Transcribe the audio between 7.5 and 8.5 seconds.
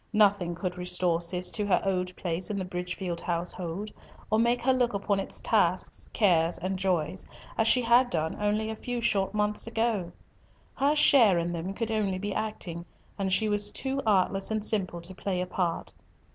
as she had done